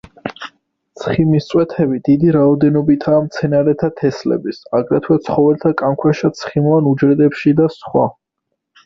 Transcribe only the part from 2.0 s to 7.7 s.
დიდი რაოდენობითაა მცენარეთა თესლების, აგრეთვე ცხოველთა კანქვეშა ცხიმოვან უჯრედებში და